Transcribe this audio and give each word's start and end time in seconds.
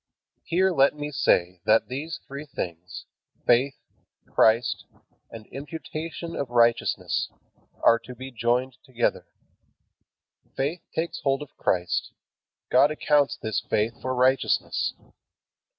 Here 0.43 0.71
let 0.71 0.95
me 0.95 1.11
say, 1.11 1.61
that 1.65 1.87
these 1.87 2.19
three 2.25 2.47
things, 2.47 3.05
faith, 3.45 3.75
Christ, 4.25 4.85
and 5.29 5.45
imputation 5.51 6.35
of 6.35 6.49
righteousness, 6.49 7.29
are 7.83 7.99
to 7.99 8.15
be 8.15 8.31
joined 8.31 8.77
together. 8.83 9.27
Faith 10.57 10.81
takes 10.95 11.19
hold 11.19 11.43
of 11.43 11.55
Christ. 11.55 12.13
God 12.71 12.89
accounts 12.89 13.37
this 13.37 13.59
faith 13.59 14.01
for 14.01 14.15
righteousness. 14.15 14.95